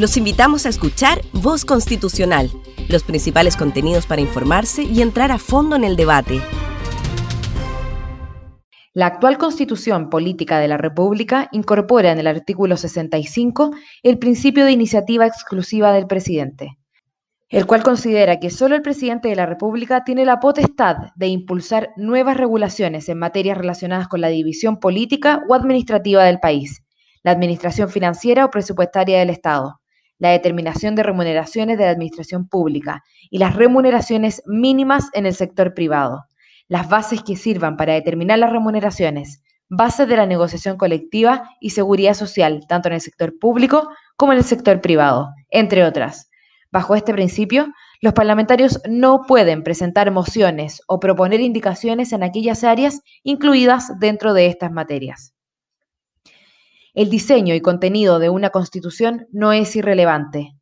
Los 0.00 0.16
invitamos 0.16 0.64
a 0.64 0.70
escuchar 0.70 1.20
Voz 1.34 1.66
Constitucional, 1.66 2.50
los 2.88 3.02
principales 3.02 3.54
contenidos 3.54 4.06
para 4.06 4.22
informarse 4.22 4.82
y 4.82 5.02
entrar 5.02 5.30
a 5.30 5.36
fondo 5.36 5.76
en 5.76 5.84
el 5.84 5.94
debate. 5.94 6.40
La 8.94 9.04
actual 9.04 9.36
Constitución 9.36 10.08
Política 10.08 10.58
de 10.58 10.68
la 10.68 10.78
República 10.78 11.50
incorpora 11.52 12.12
en 12.12 12.18
el 12.18 12.28
artículo 12.28 12.78
65 12.78 13.72
el 14.02 14.18
principio 14.18 14.64
de 14.64 14.72
iniciativa 14.72 15.26
exclusiva 15.26 15.92
del 15.92 16.06
presidente, 16.06 16.78
el 17.50 17.66
cual 17.66 17.82
considera 17.82 18.40
que 18.40 18.48
solo 18.48 18.76
el 18.76 18.80
presidente 18.80 19.28
de 19.28 19.36
la 19.36 19.44
República 19.44 20.02
tiene 20.02 20.24
la 20.24 20.40
potestad 20.40 20.96
de 21.14 21.26
impulsar 21.26 21.90
nuevas 21.98 22.38
regulaciones 22.38 23.06
en 23.10 23.18
materias 23.18 23.58
relacionadas 23.58 24.08
con 24.08 24.22
la 24.22 24.28
división 24.28 24.78
política 24.80 25.42
o 25.46 25.52
administrativa 25.52 26.24
del 26.24 26.40
país, 26.40 26.82
la 27.22 27.32
administración 27.32 27.90
financiera 27.90 28.46
o 28.46 28.50
presupuestaria 28.50 29.18
del 29.18 29.28
Estado, 29.28 29.76
la 30.20 30.30
determinación 30.30 30.94
de 30.94 31.02
remuneraciones 31.02 31.76
de 31.76 31.86
la 31.86 31.90
administración 31.90 32.46
pública 32.46 33.02
y 33.28 33.38
las 33.38 33.56
remuneraciones 33.56 34.42
mínimas 34.46 35.08
en 35.12 35.26
el 35.26 35.34
sector 35.34 35.74
privado 35.74 36.26
las 36.70 36.88
bases 36.88 37.24
que 37.24 37.34
sirvan 37.34 37.76
para 37.76 37.94
determinar 37.94 38.38
las 38.38 38.52
remuneraciones, 38.52 39.42
bases 39.68 40.06
de 40.06 40.16
la 40.16 40.24
negociación 40.24 40.76
colectiva 40.76 41.50
y 41.60 41.70
seguridad 41.70 42.14
social, 42.14 42.64
tanto 42.68 42.88
en 42.88 42.94
el 42.94 43.00
sector 43.00 43.36
público 43.40 43.88
como 44.16 44.32
en 44.32 44.38
el 44.38 44.44
sector 44.44 44.80
privado, 44.80 45.30
entre 45.50 45.84
otras. 45.84 46.30
Bajo 46.70 46.94
este 46.94 47.12
principio, 47.12 47.66
los 48.00 48.12
parlamentarios 48.12 48.80
no 48.88 49.22
pueden 49.26 49.64
presentar 49.64 50.12
mociones 50.12 50.80
o 50.86 51.00
proponer 51.00 51.40
indicaciones 51.40 52.12
en 52.12 52.22
aquellas 52.22 52.62
áreas 52.62 53.00
incluidas 53.24 53.98
dentro 53.98 54.32
de 54.32 54.46
estas 54.46 54.70
materias. 54.70 55.34
El 56.92 57.08
diseño 57.08 57.54
y 57.54 57.60
contenido 57.60 58.18
de 58.18 58.30
una 58.30 58.50
constitución 58.50 59.26
no 59.30 59.52
es 59.52 59.76
irrelevante. 59.76 60.56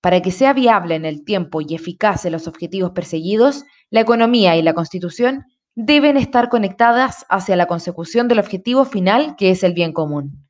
Para 0.00 0.22
que 0.22 0.30
sea 0.30 0.52
viable 0.52 0.94
en 0.94 1.04
el 1.04 1.24
tiempo 1.24 1.60
y 1.60 1.74
eficaz 1.74 2.24
en 2.26 2.32
los 2.32 2.46
objetivos 2.46 2.92
perseguidos, 2.92 3.64
la 3.90 4.00
economía 4.00 4.56
y 4.56 4.62
la 4.62 4.74
constitución 4.74 5.46
deben 5.74 6.16
estar 6.16 6.48
conectadas 6.48 7.26
hacia 7.28 7.56
la 7.56 7.66
consecución 7.66 8.28
del 8.28 8.38
objetivo 8.38 8.84
final 8.84 9.34
que 9.36 9.50
es 9.50 9.64
el 9.64 9.72
bien 9.72 9.92
común. 9.92 10.46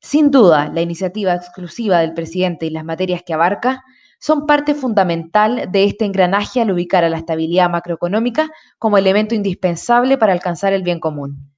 Sin 0.00 0.30
duda, 0.30 0.70
la 0.72 0.80
iniciativa 0.80 1.34
exclusiva 1.34 1.98
del 1.98 2.14
presidente 2.14 2.64
y 2.64 2.70
las 2.70 2.84
materias 2.84 3.22
que 3.26 3.34
abarca 3.34 3.82
son 4.18 4.46
parte 4.46 4.74
fundamental 4.74 5.68
de 5.70 5.84
este 5.84 6.04
engranaje 6.04 6.60
al 6.60 6.70
ubicar 6.70 7.04
a 7.04 7.10
la 7.10 7.18
estabilidad 7.18 7.68
macroeconómica 7.68 8.48
como 8.78 8.96
elemento 8.96 9.34
indispensable 9.34 10.16
para 10.16 10.32
alcanzar 10.32 10.72
el 10.72 10.82
bien 10.82 11.00
común. 11.00 11.55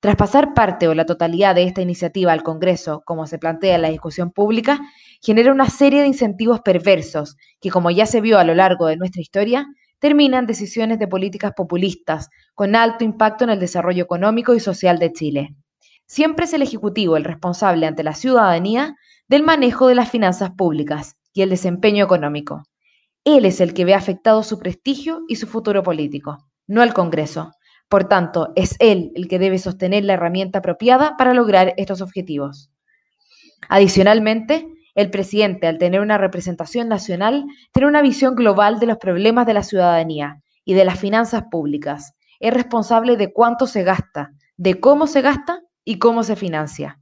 Traspasar 0.00 0.54
parte 0.54 0.86
o 0.86 0.94
la 0.94 1.06
totalidad 1.06 1.56
de 1.56 1.64
esta 1.64 1.82
iniciativa 1.82 2.32
al 2.32 2.44
Congreso, 2.44 3.02
como 3.04 3.26
se 3.26 3.38
plantea 3.38 3.74
en 3.74 3.82
la 3.82 3.90
discusión 3.90 4.30
pública, 4.30 4.78
genera 5.20 5.50
una 5.50 5.68
serie 5.68 6.02
de 6.02 6.06
incentivos 6.06 6.60
perversos 6.60 7.36
que, 7.60 7.70
como 7.70 7.90
ya 7.90 8.06
se 8.06 8.20
vio 8.20 8.38
a 8.38 8.44
lo 8.44 8.54
largo 8.54 8.86
de 8.86 8.96
nuestra 8.96 9.20
historia, 9.20 9.66
terminan 9.98 10.46
decisiones 10.46 11.00
de 11.00 11.08
políticas 11.08 11.52
populistas 11.56 12.28
con 12.54 12.76
alto 12.76 13.02
impacto 13.02 13.42
en 13.42 13.50
el 13.50 13.58
desarrollo 13.58 14.04
económico 14.04 14.54
y 14.54 14.60
social 14.60 15.00
de 15.00 15.12
Chile. 15.12 15.56
Siempre 16.06 16.44
es 16.44 16.54
el 16.54 16.62
Ejecutivo 16.62 17.16
el 17.16 17.24
responsable 17.24 17.84
ante 17.84 18.04
la 18.04 18.14
ciudadanía 18.14 18.94
del 19.26 19.42
manejo 19.42 19.88
de 19.88 19.96
las 19.96 20.08
finanzas 20.08 20.50
públicas 20.56 21.16
y 21.32 21.42
el 21.42 21.50
desempeño 21.50 22.04
económico. 22.04 22.62
Él 23.24 23.44
es 23.44 23.60
el 23.60 23.74
que 23.74 23.84
ve 23.84 23.94
afectado 23.94 24.44
su 24.44 24.60
prestigio 24.60 25.22
y 25.26 25.36
su 25.36 25.48
futuro 25.48 25.82
político, 25.82 26.38
no 26.68 26.84
el 26.84 26.94
Congreso. 26.94 27.50
Por 27.88 28.04
tanto, 28.04 28.52
es 28.54 28.76
él 28.80 29.12
el 29.14 29.28
que 29.28 29.38
debe 29.38 29.58
sostener 29.58 30.04
la 30.04 30.14
herramienta 30.14 30.58
apropiada 30.58 31.16
para 31.16 31.32
lograr 31.32 31.74
estos 31.76 32.00
objetivos. 32.02 32.70
Adicionalmente, 33.68 34.68
el 34.94 35.10
presidente, 35.10 35.66
al 35.66 35.78
tener 35.78 36.00
una 36.00 36.18
representación 36.18 36.88
nacional, 36.88 37.44
tiene 37.72 37.88
una 37.88 38.02
visión 38.02 38.34
global 38.34 38.78
de 38.78 38.86
los 38.86 38.98
problemas 38.98 39.46
de 39.46 39.54
la 39.54 39.62
ciudadanía 39.62 40.42
y 40.64 40.74
de 40.74 40.84
las 40.84 40.98
finanzas 40.98 41.44
públicas. 41.50 42.14
Es 42.40 42.52
responsable 42.52 43.16
de 43.16 43.32
cuánto 43.32 43.66
se 43.66 43.84
gasta, 43.84 44.32
de 44.56 44.80
cómo 44.80 45.06
se 45.06 45.22
gasta 45.22 45.62
y 45.84 45.98
cómo 45.98 46.24
se 46.24 46.36
financia. 46.36 46.98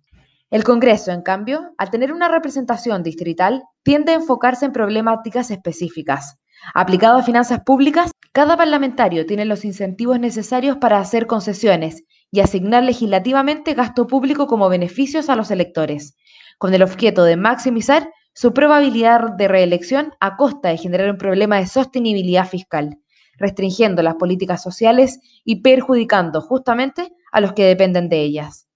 El 0.50 0.62
Congreso, 0.62 1.10
en 1.10 1.22
cambio, 1.22 1.75
al 1.76 1.91
tener 1.91 2.12
una 2.12 2.28
representación 2.28 3.02
distrital, 3.02 3.64
tiende 3.82 4.12
a 4.12 4.16
enfocarse 4.16 4.66
en 4.66 4.72
problemáticas 4.72 5.50
específicas. 5.50 6.38
Aplicado 6.75 7.19
a 7.19 7.22
finanzas 7.22 7.61
públicas, 7.65 8.11
cada 8.33 8.56
parlamentario 8.56 9.27
tiene 9.27 9.44
los 9.44 9.65
incentivos 9.65 10.21
necesarios 10.21 10.77
para 10.78 10.99
hacer 10.99 11.27
concesiones 11.27 12.05
y 12.31 12.41
asignar 12.41 12.84
legislativamente 12.84 13.75
gasto 13.75 14.06
público 14.06 14.47
como 14.47 14.69
beneficios 14.69 15.28
a 15.28 15.37
los 15.37 15.50
electores 15.50 16.17
con 16.59 16.75
el 16.75 16.83
objeto 16.83 17.25
de 17.25 17.37
maximizar 17.37 18.09
su 18.33 18.53
probabilidad 18.53 19.33
de 19.37 19.49
reelección 19.49 20.12
a 20.21 20.37
costa 20.37 20.69
de 20.69 20.78
generar 20.78 21.11
un 21.11 21.19
problema 21.19 21.59
de 21.59 21.67
sostenibilidad 21.67 22.47
fiscal, 22.47 22.99
restringiendo 23.38 24.03
las 24.03 24.17
políticas 24.17 24.62
sociales 24.62 25.21
y 25.44 25.62
perjudicando 25.62 26.41
justamente 26.41 27.12
a 27.33 27.41
los 27.41 27.53
que 27.53 27.65
dependen 27.65 28.09
de 28.09 28.21
ellas. 28.21 28.69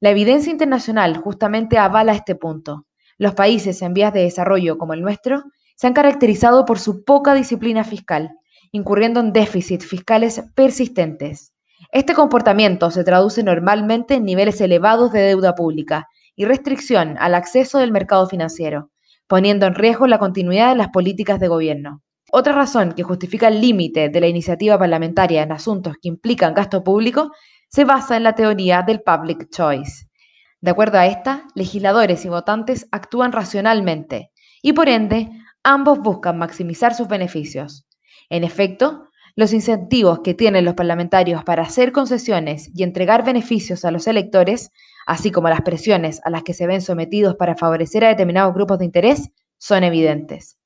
La 0.00 0.10
evidencia 0.10 0.50
internacional 0.50 1.16
justamente 1.16 1.78
avala 1.78 2.12
este 2.12 2.34
punto. 2.34 2.86
Los 3.18 3.34
países 3.34 3.82
en 3.82 3.94
vías 3.94 4.12
de 4.12 4.22
desarrollo 4.22 4.78
como 4.78 4.94
el 4.94 5.02
nuestro 5.02 5.44
se 5.82 5.88
han 5.88 5.94
caracterizado 5.94 6.64
por 6.64 6.78
su 6.78 7.02
poca 7.02 7.34
disciplina 7.34 7.82
fiscal, 7.82 8.30
incurriendo 8.70 9.18
en 9.18 9.32
déficits 9.32 9.84
fiscales 9.84 10.44
persistentes. 10.54 11.54
Este 11.90 12.14
comportamiento 12.14 12.92
se 12.92 13.02
traduce 13.02 13.42
normalmente 13.42 14.14
en 14.14 14.24
niveles 14.24 14.60
elevados 14.60 15.10
de 15.10 15.22
deuda 15.22 15.56
pública 15.56 16.06
y 16.36 16.44
restricción 16.44 17.16
al 17.18 17.34
acceso 17.34 17.80
del 17.80 17.90
mercado 17.90 18.28
financiero, 18.28 18.92
poniendo 19.26 19.66
en 19.66 19.74
riesgo 19.74 20.06
la 20.06 20.20
continuidad 20.20 20.68
de 20.68 20.76
las 20.76 20.90
políticas 20.90 21.40
de 21.40 21.48
gobierno. 21.48 22.00
Otra 22.30 22.52
razón 22.52 22.92
que 22.92 23.02
justifica 23.02 23.48
el 23.48 23.60
límite 23.60 24.08
de 24.08 24.20
la 24.20 24.28
iniciativa 24.28 24.78
parlamentaria 24.78 25.42
en 25.42 25.50
asuntos 25.50 25.94
que 26.00 26.06
implican 26.06 26.54
gasto 26.54 26.84
público 26.84 27.32
se 27.68 27.84
basa 27.84 28.16
en 28.16 28.22
la 28.22 28.36
teoría 28.36 28.82
del 28.82 29.00
public 29.00 29.50
choice. 29.50 30.06
De 30.60 30.70
acuerdo 30.70 30.98
a 30.98 31.08
esta, 31.08 31.42
legisladores 31.56 32.24
y 32.24 32.28
votantes 32.28 32.86
actúan 32.92 33.32
racionalmente 33.32 34.30
y 34.62 34.74
por 34.74 34.88
ende 34.88 35.28
ambos 35.64 36.00
buscan 36.00 36.38
maximizar 36.38 36.94
sus 36.94 37.08
beneficios. 37.08 37.86
En 38.30 38.44
efecto, 38.44 39.08
los 39.34 39.52
incentivos 39.52 40.20
que 40.20 40.34
tienen 40.34 40.64
los 40.64 40.74
parlamentarios 40.74 41.44
para 41.44 41.62
hacer 41.62 41.92
concesiones 41.92 42.70
y 42.74 42.82
entregar 42.82 43.24
beneficios 43.24 43.84
a 43.84 43.90
los 43.90 44.06
electores 44.06 44.70
así 45.06 45.30
como 45.30 45.48
las 45.48 45.62
presiones 45.62 46.20
a 46.24 46.30
las 46.30 46.42
que 46.42 46.54
se 46.54 46.66
ven 46.66 46.80
sometidos 46.80 47.36
para 47.36 47.56
favorecer 47.56 48.04
a 48.04 48.08
determinados 48.08 48.54
grupos 48.54 48.78
de 48.78 48.84
interés, 48.84 49.30
son 49.58 49.84
evidentes. 49.84 50.58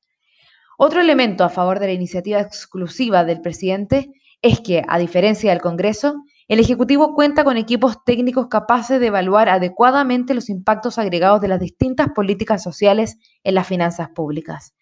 Otro 0.79 1.01
elemento 1.01 1.45
a 1.45 1.49
favor 1.49 1.81
de 1.81 1.87
la 1.87 1.93
iniciativa 1.93 2.41
exclusiva 2.41 3.25
del 3.25 3.41
presidente 3.41 4.13
es 4.43 4.61
que, 4.61 4.83
a 4.87 4.99
diferencia 4.99 5.51
del 5.51 5.63
Congreso, 5.63 6.23
el 6.49 6.61
Ejecutivo 6.61 7.15
cuenta 7.15 7.45
con 7.45 7.57
equipos 7.57 8.05
técnicos 8.05 8.49
capaces 8.49 9.01
de 9.01 9.07
evaluar 9.07 9.49
adecuadamente 9.49 10.35
los 10.35 10.51
impactos 10.51 10.99
agregados 10.99 11.41
de 11.41 11.49
las 11.49 11.61
distintas 11.61 12.09
políticas 12.15 12.63
sociales 12.63 13.17
en 13.43 13.55
las 13.55 13.67
finanzas 13.67 14.11
públicas. 14.11 14.75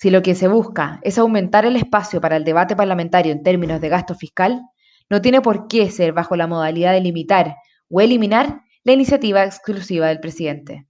Si 0.00 0.08
lo 0.08 0.22
que 0.22 0.34
se 0.34 0.48
busca 0.48 0.98
es 1.02 1.18
aumentar 1.18 1.66
el 1.66 1.76
espacio 1.76 2.22
para 2.22 2.36
el 2.36 2.44
debate 2.44 2.74
parlamentario 2.74 3.32
en 3.32 3.42
términos 3.42 3.82
de 3.82 3.90
gasto 3.90 4.14
fiscal, 4.14 4.62
no 5.10 5.20
tiene 5.20 5.42
por 5.42 5.68
qué 5.68 5.90
ser 5.90 6.14
bajo 6.14 6.36
la 6.36 6.46
modalidad 6.46 6.94
de 6.94 7.02
limitar 7.02 7.56
o 7.90 8.00
eliminar 8.00 8.62
la 8.82 8.94
iniciativa 8.94 9.44
exclusiva 9.44 10.06
del 10.06 10.18
presidente. 10.18 10.86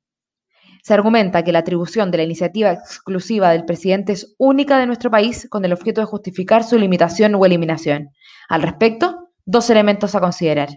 Se 0.85 0.95
argumenta 0.95 1.43
que 1.43 1.51
la 1.51 1.59
atribución 1.59 2.13
de 2.13 2.19
la 2.19 2.23
iniciativa 2.23 2.71
exclusiva 2.71 3.51
del 3.51 3.65
presidente 3.65 4.13
es 4.13 4.37
única 4.39 4.79
de 4.79 4.87
nuestro 4.87 5.11
país 5.11 5.49
con 5.51 5.65
el 5.65 5.73
objeto 5.73 6.01
de 6.01 6.07
justificar 6.07 6.63
su 6.63 6.79
limitación 6.79 7.35
o 7.35 7.45
eliminación. 7.45 8.11
Al 8.49 8.63
respecto, 8.63 9.33
dos 9.45 9.71
elementos 9.71 10.15
a 10.15 10.21
considerar. 10.21 10.69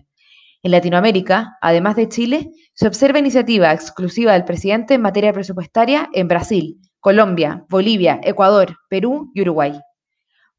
En 0.64 0.72
Latinoamérica, 0.72 1.60
además 1.62 1.96
de 1.98 2.10
Chile, 2.10 2.50
se 2.74 2.88
observa 2.88 3.20
iniciativa 3.20 3.72
exclusiva 3.72 4.34
del 4.34 4.44
presidente 4.44 4.96
en 4.96 5.02
materia 5.02 5.32
presupuestaria 5.34 6.10
en 6.14 6.28
Brasil, 6.28 6.80
Colombia, 7.04 7.66
Bolivia, 7.68 8.22
Ecuador, 8.24 8.78
Perú 8.88 9.30
y 9.36 9.42
Uruguay. 9.42 9.74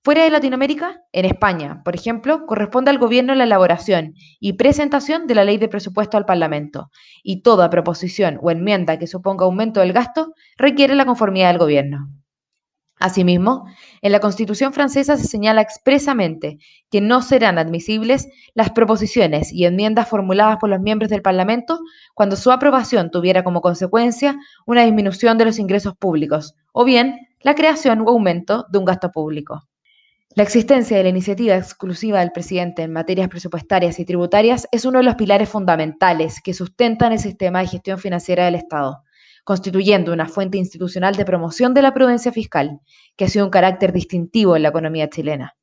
Fuera 0.02 0.24
de 0.24 0.30
Latinoamérica, 0.30 1.00
en 1.10 1.24
España, 1.24 1.80
por 1.82 1.94
ejemplo, 1.94 2.44
corresponde 2.44 2.90
al 2.90 2.98
Gobierno 2.98 3.34
la 3.34 3.44
elaboración 3.44 4.12
y 4.40 4.52
presentación 4.52 5.26
de 5.26 5.36
la 5.36 5.44
ley 5.44 5.56
de 5.56 5.68
presupuesto 5.68 6.18
al 6.18 6.26
Parlamento, 6.26 6.90
y 7.22 7.40
toda 7.40 7.70
proposición 7.70 8.38
o 8.42 8.50
enmienda 8.50 8.98
que 8.98 9.06
suponga 9.06 9.46
aumento 9.46 9.80
del 9.80 9.94
gasto 9.94 10.34
requiere 10.58 10.94
la 10.94 11.06
conformidad 11.06 11.48
del 11.48 11.58
Gobierno. 11.58 12.10
Asimismo, 13.04 13.66
en 14.00 14.12
la 14.12 14.20
Constitución 14.20 14.72
francesa 14.72 15.18
se 15.18 15.26
señala 15.26 15.60
expresamente 15.60 16.56
que 16.90 17.02
no 17.02 17.20
serán 17.20 17.58
admisibles 17.58 18.28
las 18.54 18.70
proposiciones 18.70 19.52
y 19.52 19.66
enmiendas 19.66 20.08
formuladas 20.08 20.56
por 20.56 20.70
los 20.70 20.80
miembros 20.80 21.10
del 21.10 21.20
Parlamento 21.20 21.80
cuando 22.14 22.34
su 22.34 22.50
aprobación 22.50 23.10
tuviera 23.10 23.44
como 23.44 23.60
consecuencia 23.60 24.38
una 24.64 24.84
disminución 24.84 25.36
de 25.36 25.44
los 25.44 25.58
ingresos 25.58 25.94
públicos 25.94 26.54
o 26.72 26.86
bien 26.86 27.28
la 27.40 27.54
creación 27.54 28.00
o 28.00 28.08
aumento 28.08 28.64
de 28.70 28.78
un 28.78 28.86
gasto 28.86 29.12
público. 29.12 29.68
La 30.34 30.42
existencia 30.42 30.96
de 30.96 31.02
la 31.02 31.10
iniciativa 31.10 31.56
exclusiva 31.56 32.20
del 32.20 32.32
presidente 32.32 32.84
en 32.84 32.92
materias 32.94 33.28
presupuestarias 33.28 34.00
y 34.00 34.06
tributarias 34.06 34.66
es 34.72 34.86
uno 34.86 35.00
de 35.00 35.04
los 35.04 35.16
pilares 35.16 35.50
fundamentales 35.50 36.40
que 36.40 36.54
sustentan 36.54 37.12
el 37.12 37.18
sistema 37.18 37.60
de 37.60 37.66
gestión 37.66 37.98
financiera 37.98 38.46
del 38.46 38.54
Estado. 38.54 39.02
Constituyendo 39.44 40.12
una 40.12 40.26
fuente 40.26 40.58
institucional 40.58 41.14
de 41.14 41.24
promoción 41.24 41.74
de 41.74 41.82
la 41.82 41.94
prudencia 41.94 42.32
fiscal, 42.32 42.80
que 43.16 43.26
ha 43.26 43.28
sido 43.28 43.44
un 43.44 43.50
carácter 43.50 43.92
distintivo 43.92 44.56
en 44.56 44.62
la 44.62 44.70
economía 44.70 45.08
chilena. 45.08 45.54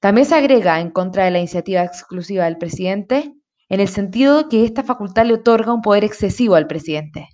También 0.00 0.26
se 0.26 0.34
agrega 0.34 0.80
en 0.80 0.90
contra 0.90 1.26
de 1.26 1.30
la 1.30 1.38
iniciativa 1.38 1.84
exclusiva 1.84 2.46
del 2.46 2.56
presidente 2.56 3.34
en 3.68 3.80
el 3.80 3.88
sentido 3.88 4.48
que 4.48 4.64
esta 4.64 4.82
facultad 4.82 5.26
le 5.26 5.34
otorga 5.34 5.74
un 5.74 5.82
poder 5.82 6.04
excesivo 6.04 6.54
al 6.54 6.66
presidente. 6.66 7.28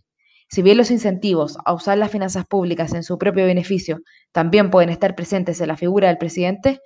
Si 0.48 0.62
bien 0.62 0.76
los 0.76 0.90
incentivos 0.90 1.56
a 1.64 1.72
usar 1.72 1.98
las 1.98 2.10
finanzas 2.10 2.44
públicas 2.46 2.92
en 2.92 3.02
su 3.02 3.18
propio 3.18 3.46
beneficio 3.46 4.00
también 4.32 4.70
pueden 4.70 4.90
estar 4.90 5.14
presentes 5.14 5.60
en 5.60 5.68
la 5.68 5.76
figura 5.76 6.08
del 6.08 6.18
presidente, 6.18 6.80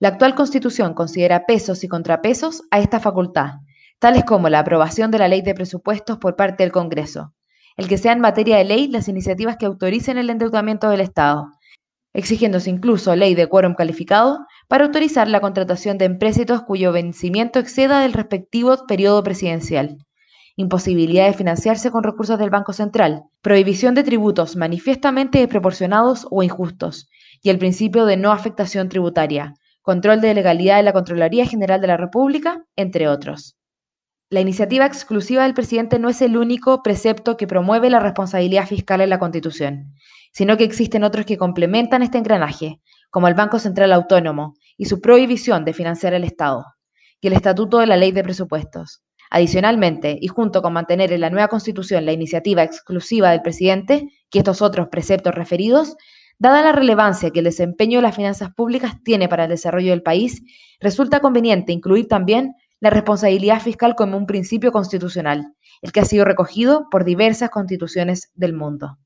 la 0.00 0.08
actual 0.08 0.34
constitución 0.34 0.94
considera 0.94 1.46
pesos 1.46 1.84
y 1.84 1.88
contrapesos 1.88 2.62
a 2.70 2.80
esta 2.80 3.00
facultad, 3.00 3.54
tales 3.98 4.24
como 4.24 4.48
la 4.48 4.58
aprobación 4.58 5.10
de 5.10 5.18
la 5.18 5.28
ley 5.28 5.42
de 5.42 5.54
presupuestos 5.54 6.18
por 6.18 6.36
parte 6.36 6.62
del 6.62 6.72
Congreso, 6.72 7.32
el 7.76 7.88
que 7.88 7.98
sean 7.98 8.20
materia 8.20 8.56
de 8.56 8.64
ley 8.64 8.88
las 8.88 9.08
iniciativas 9.08 9.56
que 9.56 9.66
autoricen 9.66 10.18
el 10.18 10.30
endeudamiento 10.30 10.88
del 10.88 11.00
Estado, 11.00 11.48
exigiéndose 12.12 12.70
incluso 12.70 13.14
ley 13.16 13.34
de 13.34 13.48
quórum 13.48 13.74
calificado 13.74 14.46
para 14.68 14.84
autorizar 14.84 15.28
la 15.28 15.40
contratación 15.40 15.98
de 15.98 16.04
empréstitos 16.04 16.62
cuyo 16.62 16.92
vencimiento 16.92 17.58
exceda 17.58 18.00
del 18.00 18.12
respectivo 18.12 18.86
periodo 18.86 19.22
presidencial, 19.22 19.98
imposibilidad 20.56 21.26
de 21.26 21.32
financiarse 21.32 21.90
con 21.90 22.04
recursos 22.04 22.38
del 22.38 22.50
Banco 22.50 22.72
Central, 22.72 23.24
prohibición 23.42 23.94
de 23.94 24.04
tributos 24.04 24.56
manifiestamente 24.56 25.38
desproporcionados 25.38 26.26
o 26.30 26.42
injustos, 26.42 27.08
y 27.42 27.50
el 27.50 27.58
principio 27.58 28.06
de 28.06 28.16
no 28.16 28.30
afectación 28.30 28.88
tributaria, 28.88 29.54
control 29.82 30.20
de 30.20 30.32
legalidad 30.32 30.76
de 30.76 30.84
la 30.84 30.92
Contraloría 30.92 31.44
General 31.44 31.80
de 31.80 31.88
la 31.88 31.96
República, 31.96 32.64
entre 32.76 33.08
otros. 33.08 33.56
La 34.30 34.40
iniciativa 34.40 34.86
exclusiva 34.86 35.42
del 35.42 35.52
presidente 35.52 35.98
no 35.98 36.08
es 36.08 36.22
el 36.22 36.36
único 36.38 36.82
precepto 36.82 37.36
que 37.36 37.46
promueve 37.46 37.90
la 37.90 38.00
responsabilidad 38.00 38.66
fiscal 38.66 39.02
en 39.02 39.10
la 39.10 39.18
Constitución, 39.18 39.94
sino 40.32 40.56
que 40.56 40.64
existen 40.64 41.04
otros 41.04 41.26
que 41.26 41.36
complementan 41.36 42.02
este 42.02 42.18
engranaje, 42.18 42.80
como 43.10 43.28
el 43.28 43.34
Banco 43.34 43.58
Central 43.58 43.92
Autónomo 43.92 44.54
y 44.78 44.86
su 44.86 45.00
prohibición 45.00 45.64
de 45.64 45.74
financiar 45.74 46.14
al 46.14 46.24
Estado, 46.24 46.64
y 47.20 47.26
el 47.26 47.34
Estatuto 47.34 47.78
de 47.78 47.86
la 47.86 47.98
Ley 47.98 48.12
de 48.12 48.24
Presupuestos. 48.24 49.02
Adicionalmente, 49.30 50.16
y 50.20 50.28
junto 50.28 50.62
con 50.62 50.72
mantener 50.72 51.12
en 51.12 51.20
la 51.20 51.30
nueva 51.30 51.48
Constitución 51.48 52.06
la 52.06 52.12
iniciativa 52.12 52.62
exclusiva 52.62 53.30
del 53.30 53.42
presidente 53.42 54.08
y 54.32 54.38
estos 54.38 54.62
otros 54.62 54.88
preceptos 54.88 55.34
referidos, 55.34 55.96
dada 56.38 56.62
la 56.62 56.72
relevancia 56.72 57.30
que 57.30 57.40
el 57.40 57.44
desempeño 57.44 57.98
de 57.98 58.02
las 58.02 58.16
finanzas 58.16 58.54
públicas 58.54 58.94
tiene 59.04 59.28
para 59.28 59.44
el 59.44 59.50
desarrollo 59.50 59.90
del 59.90 60.02
país, 60.02 60.42
resulta 60.80 61.20
conveniente 61.20 61.72
incluir 61.72 62.08
también 62.08 62.54
la 62.84 62.90
responsabilidad 62.90 63.62
fiscal 63.62 63.94
como 63.94 64.18
un 64.18 64.26
principio 64.26 64.70
constitucional, 64.70 65.54
el 65.80 65.90
que 65.90 66.00
ha 66.00 66.04
sido 66.04 66.26
recogido 66.26 66.88
por 66.90 67.06
diversas 67.06 67.48
constituciones 67.48 68.30
del 68.34 68.52
mundo. 68.52 68.98